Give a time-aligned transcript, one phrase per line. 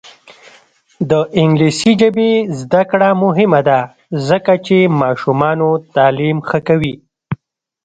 [1.09, 3.79] د انګلیسي ژبې زده کړه مهمه ده
[4.27, 6.95] ځکه چې ماشومانو تعلیم ښه کوي.